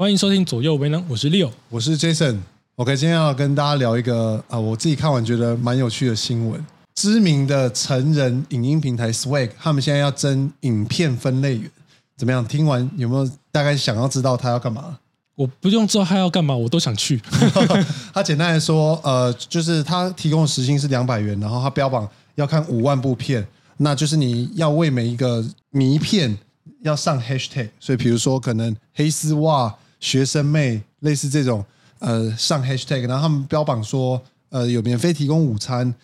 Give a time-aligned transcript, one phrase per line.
[0.00, 1.50] 欢迎收听左右为难，我是 Leo。
[1.68, 2.38] 我是 Jason。
[2.76, 6.66] OK，今天要跟大家聊一个啊、我自己看完觉得蛮有趣的新闻。
[6.94, 11.70] 知名的成人影音平台 Swag，他们现在要争影片分类员，
[12.16, 12.42] 怎么样？
[12.48, 14.98] 听完有没有大概想要知道他要干嘛？
[15.34, 17.20] 我不用知道他要干嘛，我都想去。
[18.14, 23.46] 他简单来说，呃，就是他提供的时薪是两百元，然后他标榜要看五万部片，
[23.76, 26.38] 那就是你要为每一个迷片
[26.84, 31.64] 要上 hashtag，所以比如说可能黑丝袜、学生妹类似这种，
[32.00, 35.94] 呃，上 hashtag，然后他们标榜说，呃，有免费提供午餐，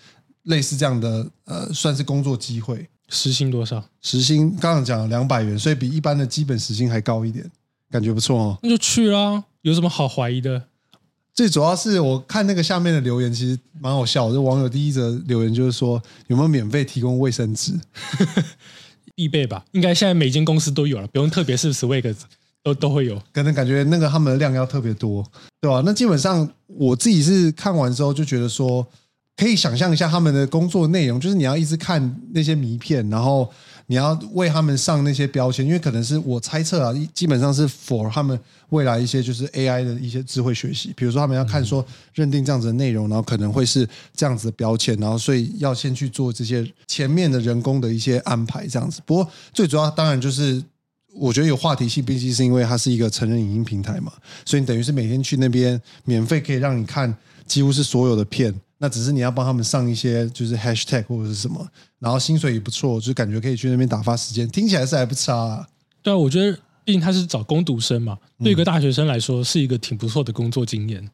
[0.44, 2.88] 类似这样的，呃，算是工作机会。
[3.08, 3.82] 时薪多少？
[4.02, 7.48] 时薪刚刚讲两百元，所以比一般的基本时薪还高一点，
[7.90, 8.58] 感觉不错哦。
[8.62, 10.64] 那就去啦，有什么好怀疑的？
[11.32, 14.34] 最主要是我看那个下面的留言，其实蛮好笑的。
[14.34, 17.78] 就网友第一则留言就是说，有没有免费提供卫生纸？
[19.14, 19.64] 必备吧？
[19.72, 22.14] 应该现在每间公司都有了，不用特别是 Swag
[22.66, 23.16] 都都会有。
[23.32, 25.24] 可能感觉那个他们的量要特别多，
[25.60, 25.80] 对吧？
[25.86, 28.84] 那基本上我自己是看完之后就觉得说，
[29.36, 33.48] 可以想象一下他们的工作内容，就是你要一直看那些名片，然后
[33.86, 38.36] 你要为他们上那些标签，因为可能是我猜测啊，基本上是 for 他们
[38.70, 49.00] 未来一些就是 AI 的一些智慧学习，比如说他们要看说认定这样子的内容，然后可能会是这样子的标签，然后所以要先去做这些前面的人工的一些安排，这样子。
[49.06, 50.60] 不过最主要当然就是。
[51.18, 54.12] 我觉得有话题性，毕竟是因为它是一个成人影音平台嘛，
[54.44, 57.14] 所以你等于是每天去那边免费可以让你看
[57.46, 61.66] 几乎是所有的片，那只是你要帮他们上一些就是 hashtag 或者是什么，
[61.98, 65.68] 然后薪水也不错，就感觉可以去那边打发时间，听起来是还不差、啊。
[66.02, 71.08] 对啊，我觉得毕竟他是找工读生嘛，对一个大学生来说是一个挺不错的工作经验。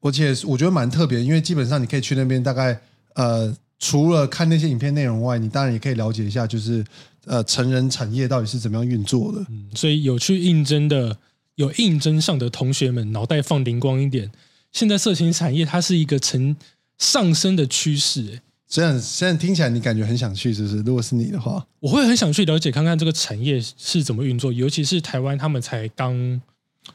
[0.00, 2.80] 而且我觉得蛮特别，因为基本上你可以去那边，大概
[3.14, 6.84] 呃，除了看那些影片内容外，你当然也可以了解一下，就是
[7.24, 9.44] 呃，成人产业到底是怎么样运作的。
[9.50, 11.18] 嗯，所以有去应征的、
[11.56, 14.30] 有应征上的同学们，脑袋放灵光一点。
[14.70, 16.54] 现在色情产业它是一个呈
[16.96, 20.76] 上升的趋势，诶这样现在听起来你感觉很想去，是不是？
[20.82, 26.40] 如果是你的话，我会很想去了解看看这个产业是怎么运作，尤其是台湾他们才刚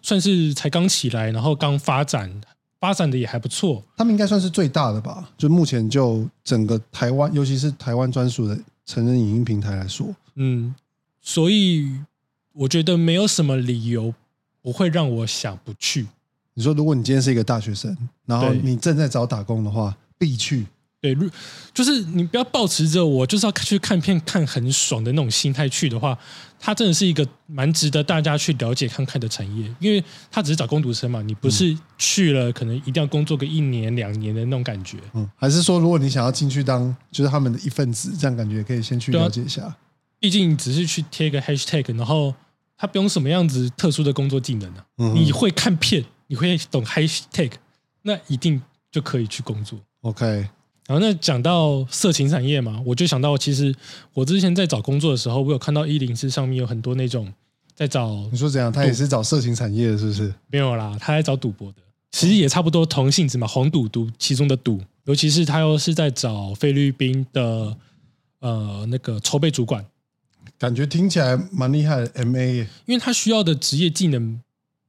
[0.01, 2.41] 算是才刚起来，然后刚发展，
[2.79, 3.83] 发展的也还不错。
[3.95, 5.29] 他们应该算是最大的吧？
[5.38, 10.73] 就目前就整个台湾，尤其是台湾专属的成人影音平台来说，嗯，
[11.21, 11.91] 所以
[12.53, 14.13] 我觉得没有什么理由
[14.61, 16.07] 不会让我想不去。
[16.53, 17.95] 你说如果你今天是一个大学生，
[18.25, 20.65] 然后你正在找打工的话，必去。
[21.00, 21.30] 对，如
[21.74, 26.18] 就是你不要抱持着我就是要去看片看很爽的那种心态去的话，
[26.59, 34.97] 它真的是一个蛮值得大家去了解看看的产业，因为它只是找工读生嘛，你不是去了可能一定要工作个一年两年的那种感觉。
[35.13, 39.75] 嗯，还是说如果你想要进去当就是他们的一份子，这样感觉可以先去了解一下。
[40.19, 42.34] 毕竟只是去贴个 hashtag，然后
[42.75, 47.52] 他不用什么样子特殊的工作技能啊，嗯你会看片，你会懂 hashtag，
[48.02, 48.59] 那一定
[48.91, 49.78] 就可以去工作。
[50.02, 50.47] OK，
[50.88, 53.75] 然后那讲到色情产业嘛，我就想到，其实
[54.14, 57.31] 我之前在找工作的时候，我有看到一零四上面有很多那种
[57.75, 58.72] 在找你说怎样？
[58.72, 60.34] 他也是找色情产业的，是不是？
[60.50, 61.81] 没有啦，他在找赌博的，
[62.12, 67.78] 其实也差不多同性质嘛，黄赌毒其中的赌，尤其是他又是在找菲律宾的
[68.40, 69.86] 呃那个筹备主管，
[70.58, 72.08] 感觉听起来蛮厉害的。
[72.25, 74.42] MA 耶因为他需要的职业技能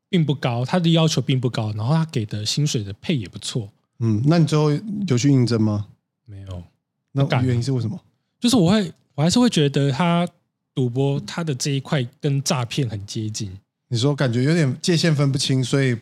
[0.09, 3.69] 并不高，他的要求并不高，然后他给的薪水的配也不错，
[4.01, 4.71] 嗯，那你最后
[5.07, 5.87] 有去应征吗？
[6.25, 6.63] 没有，
[7.13, 7.99] 那敢原因是为什么？
[8.39, 10.29] 就是我会我还是会觉得他
[10.75, 13.51] 赌博他的这一块跟诈骗很接近。
[13.89, 15.97] 你说感觉有点界限分不清，所以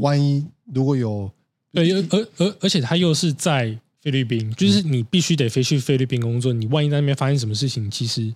[0.00, 0.44] 万一
[0.74, 1.30] 如果有
[1.72, 8.34] 对，而而而而且他又是在菲律宾，就是你必须得飞去菲律宾工作，你万一在那边发生什么事情，其实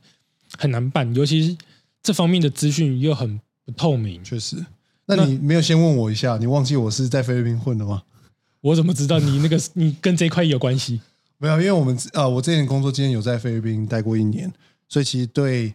[0.59, 1.57] 很难办，尤其是
[2.03, 4.23] 这方面的资讯又很不透明。
[4.23, 4.65] 确实，
[5.07, 6.37] 那你没有先问我一下？
[6.37, 8.03] 你忘记我是在菲律宾混的吗？
[8.63, 11.01] 我怎么知道你那个你跟这块有关系？
[11.37, 14.51] 没有，因为我们呃，我之前工作经验有在菲律宾待过一年，
[14.89, 15.75] 所以其实对，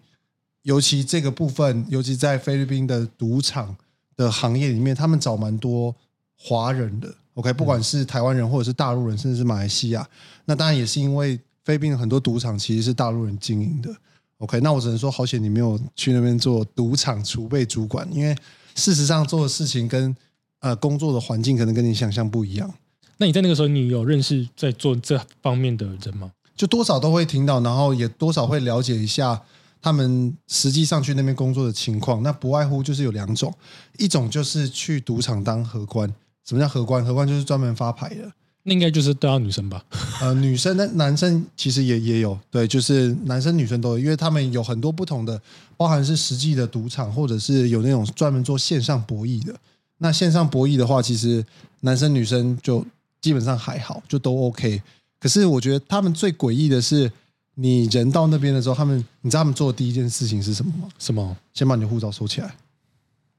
[0.63, 3.75] 尤其这个部分，尤其在菲律宾的赌场
[4.15, 5.93] 的行业里面，他们找蛮多
[6.37, 7.13] 华人的。
[7.33, 10.07] OK，不管是台湾人或者是大陆人，甚至是马来西亚，
[10.45, 13.93] 那当然也是因为菲律宾很多赌场其实是大陆人经营的。
[14.37, 18.33] OK，那我只能说好险你没有去那边做赌场储备主管，因为
[18.75, 20.15] 事实上做的事情跟
[20.59, 22.73] 呃工作的环境可能跟你想象不一样。
[23.17, 26.31] 那你在那个时候，你有认识在做这方面的人吗？
[26.55, 29.41] 就多少都会听到，然后也多少会了解一下
[29.81, 32.23] 他们实际上去那边工作的情况。
[32.23, 33.53] 那不外乎就是有两种，
[33.97, 36.11] 一种就是去赌场当荷官。
[36.45, 37.03] 什么叫荷官？
[37.03, 38.31] 荷官就是专门发牌的。
[38.63, 39.83] 那应该就是都要女生吧？
[40.21, 45.41] 呃，女生那男生其实也也有，对，就是男生女生都有，因为他们有很多不同的，
[45.77, 49.55] 包含是实际的赌场，或者是有那种专门做线上博弈的。
[49.99, 51.45] 那线上博弈的话，其实
[51.81, 52.85] 男生女生就
[53.21, 54.81] 基本上还好，就都 OK。
[55.19, 57.11] 可是我觉得他们最诡异的是，
[57.55, 60.87] 你人到那边的时候，他们你知道他们做的第一件事情是什么吗？
[60.99, 61.35] 什么？
[61.53, 62.53] 先把你的护照收起来。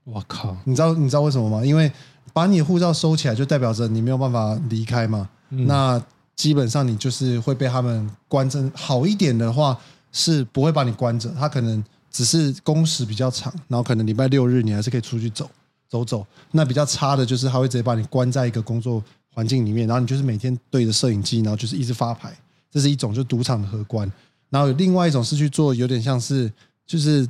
[0.05, 0.57] 我靠！
[0.65, 1.65] 你知道你知道为什么吗？
[1.65, 1.91] 因为
[2.33, 5.29] 把你的护照收起来，就代表着你没有办法离开嘛。
[5.51, 6.03] 那
[6.35, 8.71] 基本上你就是会被他们关着。
[8.75, 9.79] 好一点的话
[10.11, 15.49] 是不会把你关着，他可能只是工时比较长，然后可能礼拜六日你还是可以出去走
[15.89, 16.27] 走走。
[16.53, 19.03] 那比较差的就是他会直接把你关在一个工作
[19.35, 22.37] 环境里面，然后你就是每天对着摄影机，然后就是一直发牌。
[22.71, 24.11] 这是一种就赌场的荷官。
[24.51, 26.53] 然后有另外一种是去做有点像是
[26.87, 27.29] 就是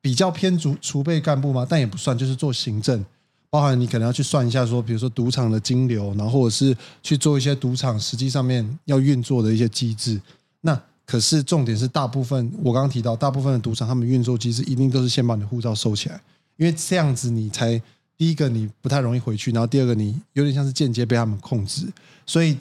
[0.00, 3.04] 比较偏储储备干部嘛，但也不算，就是做行政。
[3.50, 10.20] 包含你可能要去算一下，说比如说赌场的金流，然后或者是去做一些赌场实际上面要运作的一些机制。
[10.60, 16.20] 那可是重点是，大部分我刚刚提到，大部分的赌场他们运作机制一定都是先把你护照收起来，
[16.58, 17.80] 因为这样子你才
[18.18, 21.86] 第一个你不太容易回去，然后第二个你有点像是间接被他们控制。
[22.26, 22.58] 所以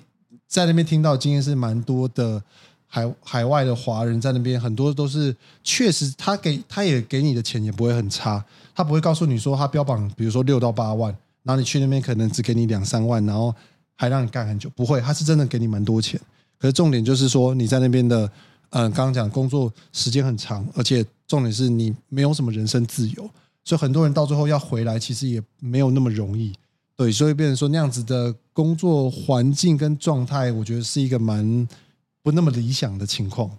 [0.48, 2.42] 在那边听到经验是蛮多的。
[2.90, 8.42] 海海外的华人在那边很多都是确实，他给他也给你的钱也不会很差，
[8.74, 11.14] 他不会告诉你说他标榜，比如说六到八万，
[11.44, 13.54] 然后你去那边可能只给你两三万，然后
[13.98, 16.18] 还让你干很久，不会，他是真的给你蛮多钱。
[16.58, 18.26] 可是重点就是说你在那边的，
[18.70, 23.30] 嗯，刚刚讲工作时间很长，而且重点是你没有什么人身自由，
[23.68, 26.54] 所以很多人到最后要回来其实也没有那么容易。
[26.96, 31.68] 对，所以变成说那样子的工作环境跟状态，我觉得是一个蛮。
[32.24, 33.50] 不那么理想的情况，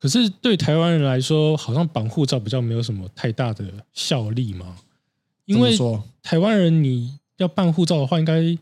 [0.00, 4.76] 可是对台湾人来说，好像绑护照比较没有什么太大的效力嘛。
[5.44, 5.78] 因为
[6.20, 8.58] 台湾人你要办护照的话，应该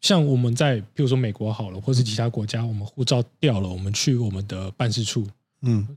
[0.00, 5.26] 像我们在，比如说美国好了，或是其他国家，我们护照掉了，我们去我们的办事处，
[5.62, 5.88] 嗯，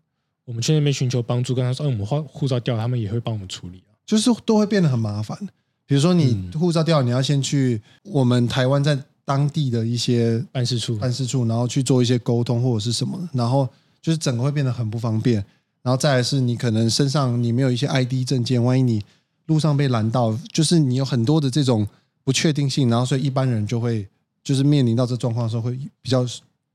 [0.46, 3.87] 我们去那边寻求帮助，跟他说，哎，我们护护照掉了，他们也会帮我们处理啊。
[4.08, 5.38] 就是都会变得很麻烦。
[5.86, 8.98] 比如说你护照掉，你要先去我们台湾在。
[9.28, 13.68] 当地的一些办事处，办事处，然后去做一些沟通或者是什么，然后
[14.02, 15.44] 就是整个会变得很不方便。
[15.82, 19.04] 然后再来是你可能身上你没有一些 ID 证件，万一你
[19.48, 21.86] 路上被拦到，就是你有很多的这种
[22.24, 24.08] 不确定性，然后所以一般人就会
[24.42, 26.26] 就是面临到这状况的时候会比较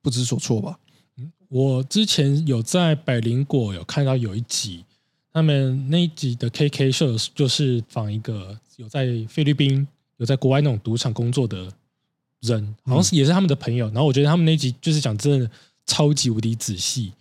[0.03, 0.79] 不知所措吧。
[1.17, 4.85] 嗯，我之前有在百灵果有看到有一集，
[5.33, 9.87] 他们那一集的 KK 秀就是仿一个有在菲律宾
[10.17, 11.73] 有在国外那种赌场工作的。
[12.43, 15.49] 人好像是也是他们的朋友，然后我觉得他们那集就是讲真的
[15.87, 17.13] 超级无敌仔细，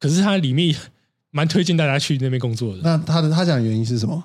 [0.00, 0.74] 可是他里面
[1.30, 2.80] 蛮推荐大家去那边工作的。
[2.82, 4.24] 那他的他讲原因是什么？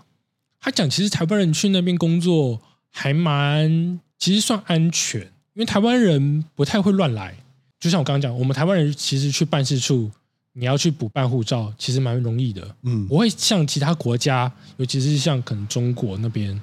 [0.62, 7.36] 他讲其实台湾人去那边工作还蛮其实算安全，因为台湾人不太会乱来。
[7.78, 10.10] 就像我刚刚讲，我们台湾人其实去办事处，
[10.57, 12.75] 你要去补办护照，其实蛮容易的。
[12.83, 16.59] 嗯，不会像其他国家，尤其是像可能中国那边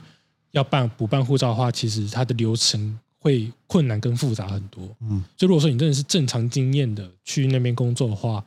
[0.51, 2.99] 要办补办护照的话，其实它的流程。
[3.25, 8.45] 会困难跟复杂很多，嗯，就如果说你真的是正常经验的去那边工作的话，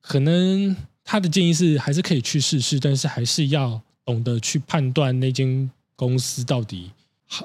[0.00, 0.74] 可能
[1.04, 6.90] 他的建议是还是可以去试试，但是还是要懂得去判断那间公司到底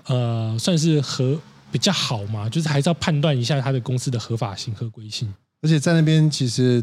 [0.06, 1.38] 呃算是合
[1.69, 5.28] 比较好嘛，就是还是要判断一下他的公司的合法性、合规性。
[5.62, 6.81] 而且在那边其实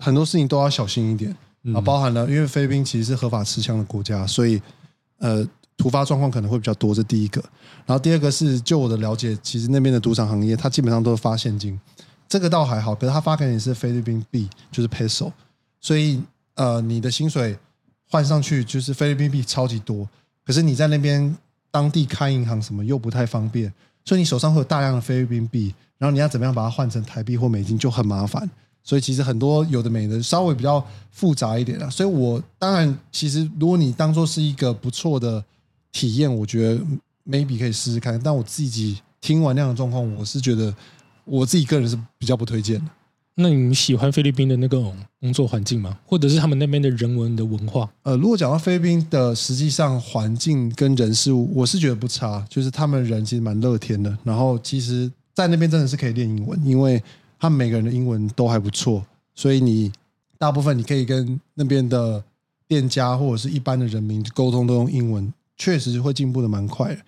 [0.00, 1.30] 很多事情都要小心一点
[1.74, 4.60] 啊，包含了因为菲律宾其实是合法持枪的国家，所以
[5.18, 5.46] 呃。
[5.76, 7.42] 突发状况可能会比较多，这第一个。
[7.86, 11.80] 然后第二个是，就我的了解，其实那边的赌场行业，它基本上都是发现金，
[12.28, 12.94] 这个倒还好。
[12.94, 15.32] 可是他发给你是菲律宾币，就是 peso，
[15.80, 16.22] 所以
[16.56, 17.58] 呃，你的薪水
[18.10, 20.06] 换上去就是菲律宾币超级多。
[20.44, 21.34] 可是你在那边
[21.70, 23.72] 当地开银行什么又不太方便，
[24.04, 28.46] 所以你手上会有大量的菲律宾币，然后你要怎么样把它换成台币或美金就很麻烦。
[28.90, 31.88] 所以其实很多有的没的，稍微比较复杂一点的。
[31.88, 35.44] 所以我当然，其实如果你当做是一个不错的。
[35.92, 36.80] 体验我觉得
[37.28, 40.72] maybe 可以试试看，但我自己听完那样的状况，我是觉得
[41.24, 42.84] 我自己个人是比较不推荐的。
[43.34, 44.80] 那你喜欢菲律宾的那个
[45.20, 45.98] 工作环境吗？
[46.06, 47.90] 或者是他们那边的人文的文化？
[48.04, 54.16] 呃，如果讲到菲律宾的实际上环境跟人事物，我是觉得不差，就是他们人其实蛮乐天的。
[54.22, 57.02] 然后其实，在那边真的是可以练英文，因为
[57.40, 59.04] 他们每个人的英文都还不错，
[59.34, 59.90] 所以你
[60.38, 62.22] 大部分你可以跟那边的
[62.68, 65.32] 店家或者是一般的人民沟通都用英文。
[65.62, 66.98] 确实会进步的蛮快，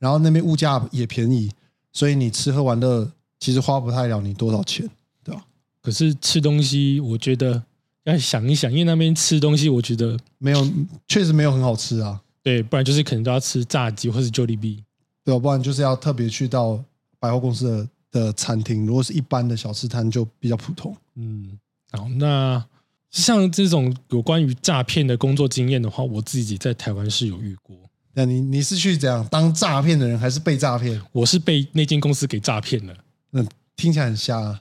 [0.00, 1.48] 然后那边物价也便宜，
[1.92, 4.90] 所以你吃喝玩乐其实花不太了你多少钱，
[5.22, 5.44] 对吧？
[5.80, 7.62] 可是吃东西，我觉得
[8.02, 10.68] 要想一想，因为那边吃东西，我觉得没有，
[11.06, 12.20] 确实没有很好吃啊。
[12.42, 14.82] 对，不然就是可能都要吃炸鸡或是 Jollibee，
[15.24, 15.38] 对吧？
[15.38, 16.82] 不然就是要特别去到
[17.20, 20.96] 百货公司的的餐厅，如果是一般的小吃摊就比较普通。
[21.16, 21.58] 嗯，
[21.92, 22.64] 好，那
[23.10, 27.76] 像这种有关于诈骗的工作经验的话，我自己在台湾是有遇过。
[28.12, 31.00] 那你你是去怎样当诈骗的人，还是被诈骗？
[31.12, 32.94] 我是被那间公司给诈骗了，
[33.30, 33.44] 那
[33.76, 34.60] 听起来很瞎、啊。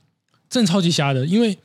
[0.50, 1.25] 真的超级瞎的。
[1.25, 1.58] 因为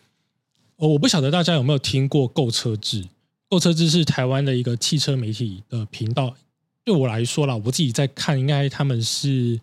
[0.76, 3.06] 哦，我不晓得大家有没有听过购车制，
[3.48, 6.34] 购车制是台湾的一个汽车媒体的频道。
[6.82, 9.60] 对我来说啦，我自己在看，应该他们是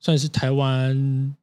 [0.00, 1.34] 算是台湾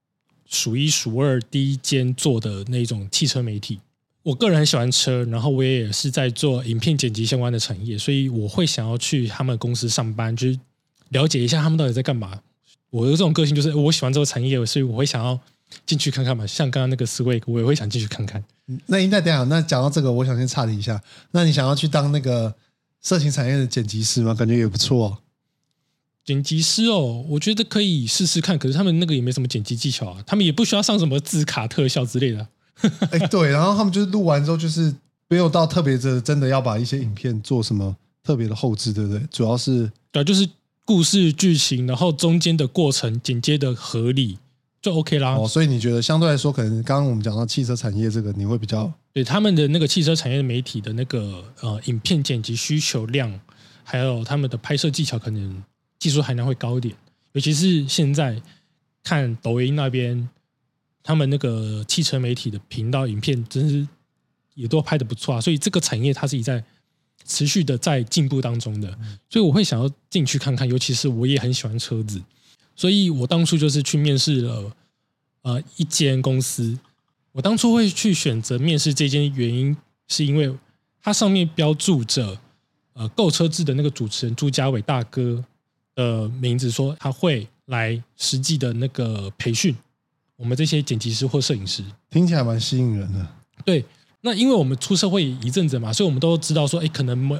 [0.55, 3.79] 数一数二第一间做的那种汽车媒体。
[4.23, 10.59] 我个人很喜欢车，然后我也是在做影片剪辑相关的产业，所以我会想要去他们公司上班，就是
[11.09, 12.39] 了解一下他们到底在干嘛。
[12.89, 15.39] 我的这种个性就是我喜欢这个产业，所以我会想要
[15.85, 16.47] 进去看看嘛。
[16.47, 18.43] 像刚刚那个 Swag，我也会想进去看看。
[18.87, 20.99] 那应该等一下，那讲到这个，我想先岔题一下。
[21.31, 22.55] 那你想要去当那个
[23.01, 24.33] 色情产业的剪辑师吗？
[24.33, 25.17] 感觉也不错、哦。
[26.25, 28.57] 剪辑师哦，我觉得可以试试看。
[28.57, 32.47] 可是他们那个也没什么剪辑技巧啊，他们也不需要上什么字卡特效之类的。
[33.11, 34.93] 哎，对，然后他们就是录完之后，就是
[35.29, 39.21] 没有到特别的，真的要把一些影片做什么特别的后置，对不对？
[39.31, 40.49] 主要是对啊，就是
[40.83, 44.37] 故事剧情，然后中间的过程剪接的合理
[44.81, 45.35] 就 OK 啦。
[45.35, 53.39] 哦，所以你觉得相对来说，可能刚刚我们讲到汽车产业这个，你会比较对他们的那个汽车产业媒体的那个呃影片剪辑需求量，
[53.83, 55.63] 还有他们的拍摄技巧，可能
[55.99, 56.95] 技术含量会高一点。
[57.33, 58.41] 尤其是现在
[59.03, 60.29] 看抖音那边，
[61.03, 63.87] 他们那个汽车媒体的频道影片，真是
[64.53, 65.41] 也都拍的不错啊。
[65.41, 66.63] 所以这个产业它是在
[67.25, 68.97] 持续的在进步当中的，
[69.29, 70.67] 所以我会想要进去看看。
[70.67, 72.21] 尤其是我也很喜欢车子，
[72.75, 74.71] 所以我当初就是去面试了
[75.41, 76.77] 呃一间公司。
[77.31, 79.75] 我当初会去选择面试这间，原因
[80.07, 80.55] 是因为
[81.01, 82.39] 它上面标注着
[82.93, 85.43] 呃购车制的那个主持人朱家伟大哥
[85.95, 89.75] 的名字，说他会来实际的那个培训
[90.35, 91.83] 我们这些剪辑师或摄影师。
[92.09, 93.27] 听起来蛮吸引人的。
[93.63, 93.83] 对，
[94.21, 97.39] 那因为我们出社会一阵子嘛，所以我们都知道说，哎，可能某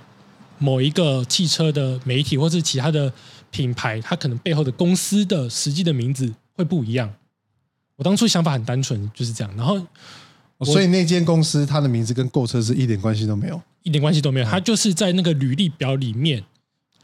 [0.58, 3.12] 某一个汽车的媒体或是其他的
[3.52, 7.14] 品牌，它可能背后的公司的实际的名字会不一样。
[7.98, 9.78] 我当初想法很单纯，就是这样，然后
[10.58, 13.62] 哦所以那间公司它的名字跟购车是一点关系都没有。
[13.84, 16.44] 一点关系都没有，它就是在那个履历表里面，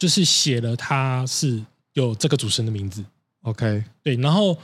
[0.01, 3.05] 就是写了他是有这个主持人的名字。
[3.43, 4.57] OK，对，然后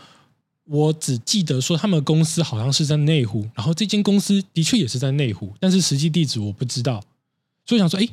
[0.63, 6.99] 我只记得说他们公司好像是在内湖，然后这间公司的确也是在内湖，但是实际地址我不知道，
[7.67, 8.09] 所以想说，哎，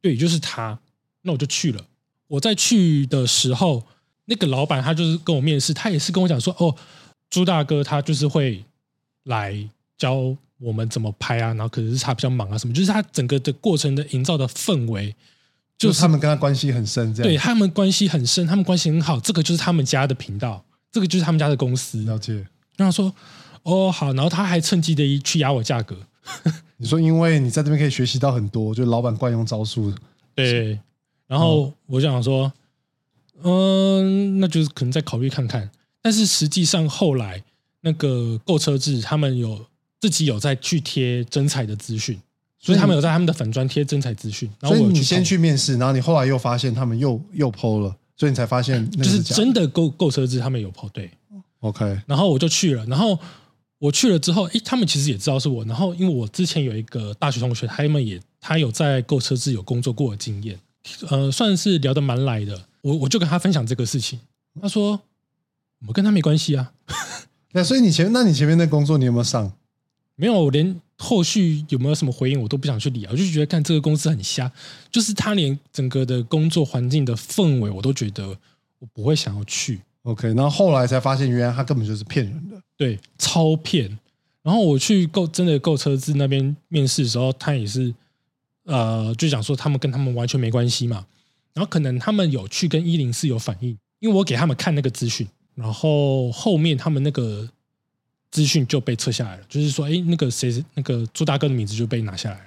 [0.00, 0.78] 对，就是他，
[1.20, 1.84] 那我就去了。
[2.26, 3.84] 我在去的时候，
[4.24, 6.74] 那个老板他就是跟我面试，他也是跟我讲说，哦，
[7.28, 8.64] 朱大哥他就是会
[9.24, 15.14] 来教我们怎么拍啊，然后可能是他比较忙啊什么，就是他整个的过程的营造的氛围，
[15.82, 22.02] 就是他们跟他关系很深，这样对他们关系很深，他们关系很好，这个就是他们家的频道，这个就是他们家的公司。
[22.04, 22.46] 了解。
[22.76, 23.14] 然后说
[23.62, 25.96] 哦好，然后他还趁机的去压我价格，
[26.78, 29.92] 你说，因为你在这边可以学习到很多，就老板惯用招数。
[30.34, 30.78] 对，
[31.26, 32.52] 然后我就想说，
[33.42, 35.70] 嗯，那就是可能再考虑看看。
[36.00, 37.42] 但是实际上后来
[37.82, 39.64] 那个购车制他们有
[40.00, 42.18] 自己有在去贴真彩的资讯，
[42.62, 44.48] 所以他们有在他们的粉砖贴真才资讯。
[44.60, 51.10] 然所以你后我有去跑先去面试，然后你后来又发现他们又又剖了，所以你才发现那就是真的购购车志他们有跑对
[51.60, 52.00] ，OK。
[52.06, 53.18] 然后我就去了，然后
[53.78, 55.64] 我去了之后，诶，他们其实也知道是我。
[55.64, 60.56] 然后因为我之前有一个大学同学，他们也他有在购车志有工作过的经验，
[61.10, 62.66] 呃，算是聊得蛮来的。
[62.82, 64.20] 我我就跟他分享这个事情，
[64.60, 65.00] 他说
[65.88, 66.72] 我跟他没关系啊，
[67.52, 69.52] 那所以你前，那你前面那工作你有没有上？
[70.14, 74.50] 没有，我连后续有没有什么回应我都不想去理啊，我就觉得看这个公司很瞎，
[74.90, 78.28] 就是他连整个的工作环境的氛围我都觉得
[78.78, 79.80] 我不会想要去。
[80.04, 82.60] OK，然后后来才发现，原来他根本就是骗人的。
[82.76, 83.98] 对，超骗。
[84.42, 87.94] 然后我去购真的购车子那边面试的时候，他也是
[88.64, 91.06] 呃，就讲说他们跟他们完全没关系嘛。
[91.54, 97.48] 然后可能他们有去跟一零四有反应，因为我给他们看那个资讯，然后后面他们那个
[98.32, 102.44] 资讯就被撤下来了，就是说，哎，那个谁，那个朱大哥的名字就被拿下来了。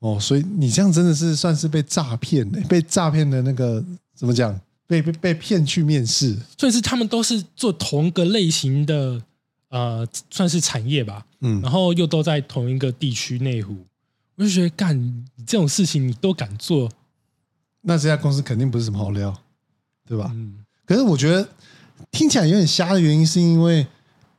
[0.00, 3.82] 哦，所以你这样真的是算是被诈骗的，被诈骗的那个
[4.14, 4.60] 怎么讲？
[4.86, 6.36] 被被被骗去面试。
[6.58, 9.22] 所以是他们都是做同个类型的
[9.68, 11.24] 呃，算是产业吧。
[11.40, 13.76] 嗯然后又都在同一个地区内湖，
[14.34, 16.90] 我就觉得干你这种事情你都敢做，
[17.82, 19.32] 那这家公司肯定不是什么好料，
[20.04, 20.32] 对吧？
[20.34, 21.48] 嗯，可是我觉得
[22.10, 23.86] 听起来有点瞎的原因，是因为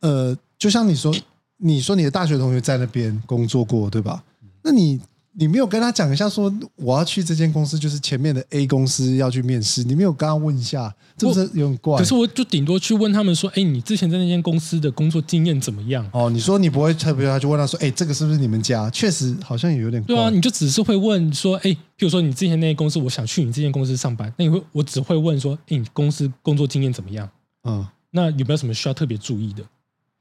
[0.02, 1.16] 呃，就像你说，
[1.58, 4.22] 你说你的大学同学在那边工作过，对吧？
[4.62, 5.00] 那你
[5.32, 11.98] 你没有跟他讲一下说我要去这间公司，就是前面的 A 公司要去面试，你没有跟他问一下，这不是有点怪？
[11.98, 16.06] 可是我就顶多去问他们说，哎，你之前在那间公司的工作经验怎么样？
[16.12, 18.90] 哦，你说你不会特别，他就问他说，哎，这个是不是你们家？
[18.90, 20.04] 确实好像也有点。
[20.04, 27.30] 对啊，你就只是会问说，哎，比如说你之前那间公司，我想去你这间公司上班，那你会我只会问说，哎，你公司工作经验怎么样？
[27.64, 29.64] 嗯，那有没有什么需要特别注意的？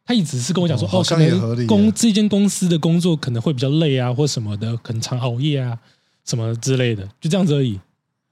[0.09, 5.79] 他一直是跟我讲说，哦，可能公这间公司的工作可能会比较累啊，或什么的，可能常熬夜啊，
[6.25, 7.79] 什么之类的，就这样子而已。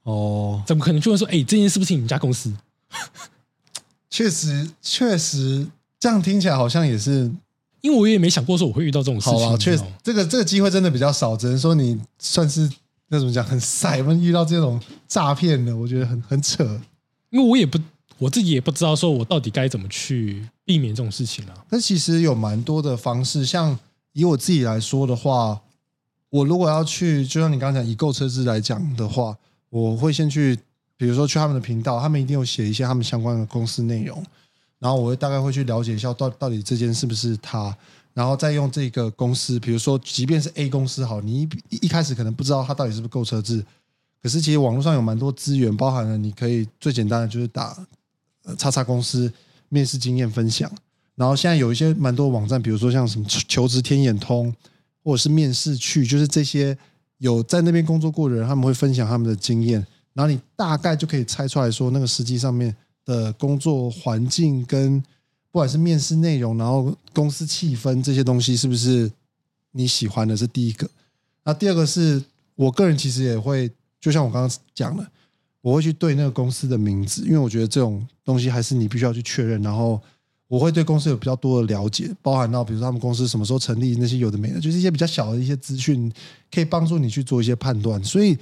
[0.01, 2.51] 哦，怎么可能就会说，哎，这件是不是你们家公司？
[4.09, 5.67] 确实，确实，
[5.99, 7.31] 这样听起来好像也是，
[7.81, 9.47] 因为我也没想过说我会遇到这种事情。
[9.47, 12.67] 好确实，这个这个机会真的比较少，只能说你算是
[13.09, 13.99] 那怎么讲，很塞。
[13.99, 16.63] 遇到这种诈骗的，我觉得很很扯，
[17.29, 17.77] 因为我也不。
[18.19, 21.53] 我自己也不知道，说我到底该怎么去避免这种事情啊。
[21.69, 23.77] 那其实有蛮多的方式，像
[24.13, 25.61] 以我自己来说的话，
[26.29, 29.37] 我如果要去，就像你刚刚讲以购车资来讲的话，
[29.69, 30.57] 我会先去，
[30.97, 34.23] 比如说去他们的频道，他们一定有写一些他们相关的公司内容，
[34.79, 37.75] 然后我会大概会去了解一下，到到底这件是不是他，
[38.15, 41.49] 然后再用这个公司，比如说即便是 A 公司好，你一
[41.83, 43.63] 一开始可能不知道他到底是不是购车制，
[44.23, 47.77] 可是其实网络上有蛮多资源，包含了你可以最简单的就是打。
[48.55, 49.31] 叉叉公司
[49.69, 50.71] 面试经验分享，
[51.15, 54.53] 然后现在有一些蛮多网站，比如说像什么求职天眼通，
[55.03, 56.77] 或者是面试去，就是这些
[57.17, 62.73] 有在那边工作过的人，他们会分享他们的经验，然后你大概就可以猜出来说，那个实际上面
[63.03, 65.01] 的工作环境跟
[65.51, 69.11] 不管是面试内容，然后公司气氛这些东西是不是
[69.71, 70.37] 你喜欢的？
[70.37, 70.89] 是第一个。
[71.43, 72.23] 那第二个是
[72.55, 75.05] 我个人其实也会，就像我刚刚讲的。
[75.67, 79.61] 我会去对那个公司的名字，因为我觉得这种东西还是你必须要去确认。
[79.61, 80.01] 然后
[80.47, 86.09] 我会对公司有比较多的了解，包含到比如说他们公司什么时候成立，那些有的没的，就是一些比较小的一些资讯，
[86.49, 88.01] 可以帮助你去做一些判断。
[88.01, 88.37] 所以，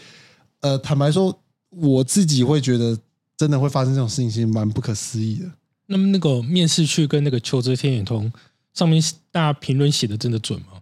[0.60, 1.36] 呃，坦白说，
[1.72, 2.96] 我自己会觉得
[3.36, 5.52] 真的会发生这种事情，其实蛮不可思议的。
[5.88, 8.32] 那么，那个面试去跟那个求职天眼通
[8.76, 9.02] 上面
[9.32, 10.80] 大家评论写的真的准吗？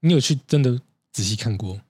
[0.00, 0.78] 你有去真的
[1.10, 1.80] 仔细看过？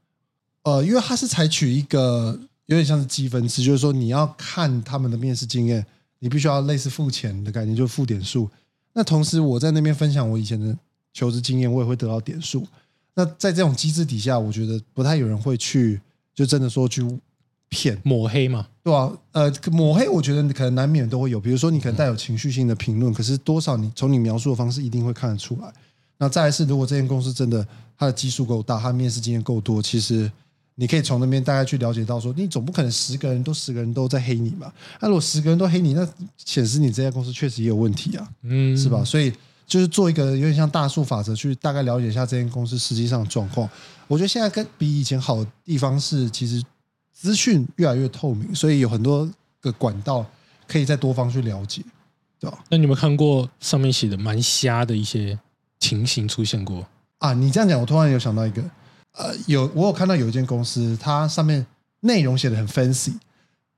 [0.63, 2.39] 呃，因为它是采取一个。
[2.67, 5.87] 有点像是积分制，就是说你要看他们的面试经验，
[6.19, 8.51] 你必须要类似付钱的概念，就付点数。
[8.93, 10.77] 那同时我在那边分享我以前的
[11.13, 12.67] 求职经验，我也会得到点数。
[13.15, 16.01] 那在这种机制底下，我觉得不太有人会去
[16.35, 17.07] 就真的说去
[17.69, 19.13] 骗抹黑嘛，对吧？
[19.31, 25.73] 呃，抹黑我觉得可能难免都会有，比如说你可能带有情绪性的评论，可是多少你从你描述的方式一定会看得出来。
[26.19, 27.65] 那再是，如果这间公司真的
[27.97, 30.29] 它的基数够大，它面试经验够多，其实。
[30.79, 34.71] 你可以从那边大概去了解到，说你总不可能十个人都十个人都在黑你嘛？
[35.01, 39.03] 那如果十个人都黑你，那显示你这家公司确实也有问题啊，嗯，是吧？
[39.03, 39.33] 所以
[39.67, 43.67] 就是做一个有点像大数法则，去大概了解一下这间公司实际上的状况。
[44.07, 46.63] 我觉得现在跟比以前好的地方是，其实
[47.11, 49.27] 资讯越来越透明，所以有很多
[49.63, 50.27] 个管道
[50.69, 51.83] 可以在多方去了解，
[52.39, 52.59] 对吧？
[52.69, 55.39] 那你有没有看过上面写的蛮瞎的一些
[55.81, 56.87] 情形出现过
[57.17, 57.33] 啊？
[57.33, 58.63] 你这样讲，我突然有想到一个。
[59.17, 61.65] 呃，有我有看到有一间公司，它上面
[62.01, 63.15] 内容写的很 fancy，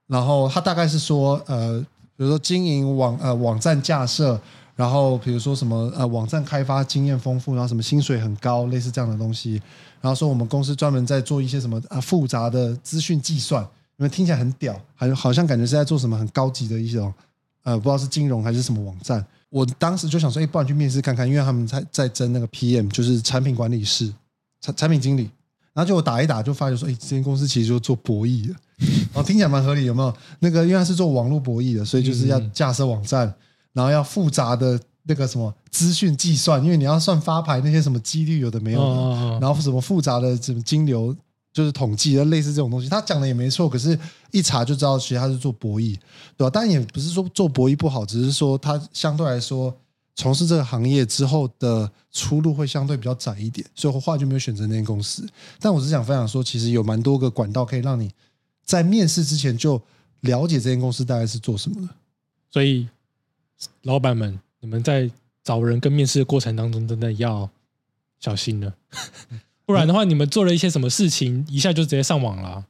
[0.06, 1.80] 然后它大概是说，呃，
[2.16, 4.40] 比如说经营网呃网站架设，
[4.74, 9.62] 然后比如说什么呃网站开发经验丰富，然后什么薪水很高，类似这样的东西，
[10.00, 13.62] 然后说我们公司专门在做一些什么啊复杂的资讯计算，
[13.98, 17.14] 因为听起来很屌，还好像感觉是在做什么很高级的一种
[17.62, 24.12] 呃不知道是金融还是什么网站，我当时就想说，哎，不然去面试看看，因为他们在在争那个 PM，就是产品管理师。
[24.60, 25.30] 产产品经理，
[25.72, 28.54] 然后就我打一打，就发觉说，哎，这间公司其实就做博弈的，
[29.12, 30.12] 哦，听起来蛮合理，有没有？
[30.40, 33.32] 那个因为是做网络博弈的，所以就是要架设网站，
[33.72, 41.14] 然后要复杂的那个什么资讯计算，因为你要算发牌那些什么几率有的没有的，然后什么复杂的什么金流
[41.52, 43.98] 就是统计的类似这种东西，他讲的也没错，可是
[44.32, 45.96] 一查就知道其实他是做博弈，
[46.36, 46.50] 对吧？
[46.50, 49.72] 当然也不是说做博弈不好，只是说他相对来说。
[50.18, 55.24] 从事这个行业之后的出路会相对比较窄一点，所以我后来就没有选择那间公司。
[55.60, 58.10] 但我只想分享说，其实有蛮多个管道可以让你
[58.64, 59.80] 在面试之前就
[60.22, 61.94] 了解这间公司大概是做什么的。
[62.50, 62.88] 所以，
[63.82, 65.08] 老板们，你们在
[65.44, 67.48] 找人跟面试的过程当中，真的要
[68.18, 68.74] 小心了，
[69.64, 72.66] 不然的话，你们做了一些什么事情，一下就直接上网了。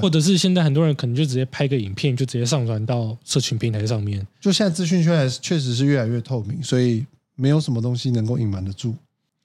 [0.00, 4.26] 或者是现在很多人可能就直接拍个影片，就直接上传到社群平台上面。
[4.40, 7.04] 就现在资讯圈确实是越来越透明，所以
[7.36, 8.94] 没有什么东西能够隐瞒得住。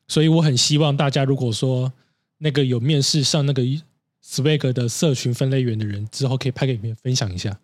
[0.08, 1.92] 所以我很希望大家，如果说
[2.40, 3.62] 那个有面试上那个
[4.26, 7.58] Swag 的社群分类员的人，之后可以拍个影片分享一下。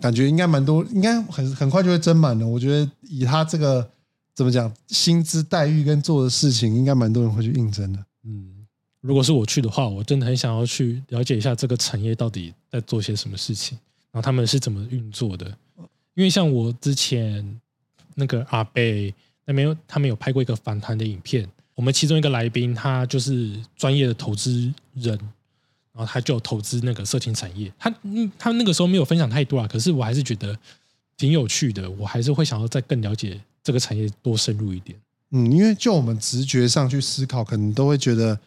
[0.00, 2.46] 感觉应该蛮多，应该很很快就会增满的。
[2.46, 3.88] 我觉得以他这个
[4.34, 8.04] 怎么讲，薪资待遇跟做的事情，应该蛮多人会去应征的。
[8.24, 8.55] 嗯。
[9.06, 13.78] 如果是我去的话，我真的很想要去了解一下这个产业到底在做些什么事情，
[14.10, 15.46] 然后他们是怎么运作的。
[16.14, 17.60] 因为像我之前
[18.14, 19.14] 那个阿贝
[19.44, 25.16] 那边，他们有拍过一个访谈的影片，我们其中一个来宾他就是专业的投资人，
[25.92, 27.72] 然后他就投资那个色情产业。
[27.78, 27.94] 他，
[28.38, 30.58] 他那个时候没有分享太多啊，可是我还是觉得
[31.16, 34.98] 挺有趣的，我还是会想要再更了解这个产业多深入一点。
[35.30, 38.38] 嗯，因为就我们直觉上去思考，可能都会觉得，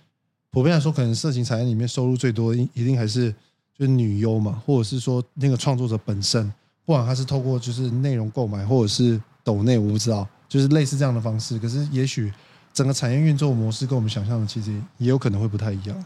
[0.51, 3.31] 普遍来说，可能色情产业里面收入最多，一一定还是
[3.77, 6.51] 就是女优嘛，或者是说那个创作者本身，
[6.85, 11.59] 不管他是透过就是内容购买，或者是抖内，我不知道，就是类似这样的方式。
[11.59, 12.33] 可是也许
[12.73, 16.05] 整个产业运作模式跟我们想象的其实也有可能会不太一样。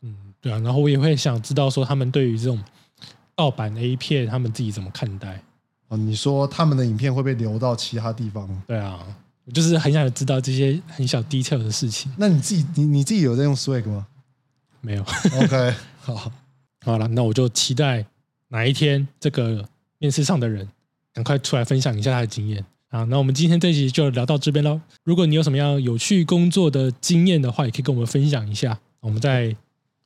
[0.00, 2.58] 嗯，对啊，然后我也会想知道说他们对于这种
[3.34, 5.42] 盗版 A 片，他们自己怎么看待？
[5.88, 8.48] 哦，你说他们的影片会被流到其他地方？
[8.66, 8.98] 对啊，
[9.44, 12.12] 我就是很想知道这些很小 detail 的事情。
[12.16, 14.06] 那你自己你你自己有在用 Swag 吗
[14.80, 15.02] 没有
[15.40, 16.32] ，？OK， 好，
[16.84, 18.04] 好了，那我就期待
[18.48, 20.68] 哪一天这个面试上的人
[21.12, 22.64] 赶快出来分享一下他的经验。
[22.88, 24.80] 好，那我们今天这一集就聊到这边喽。
[25.04, 29.56] 如果你有什么样有趣工作的经验的话，也可以跟我们分享一下，我们再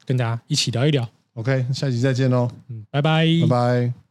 [0.05, 1.09] 跟大家一起聊一聊。
[1.35, 4.06] OK，下集再见喽，嗯，拜拜，拜拜。